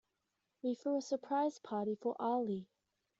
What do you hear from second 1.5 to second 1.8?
birthday